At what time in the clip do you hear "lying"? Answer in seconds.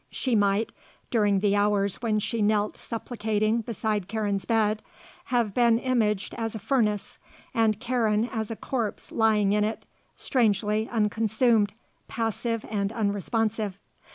9.11-9.53